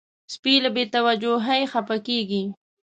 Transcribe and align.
سپي 0.33 0.53
له 0.63 0.69
بې 0.75 0.83
توجهۍ 0.93 1.61
خپه 1.71 1.95
کېږي. 2.07 2.43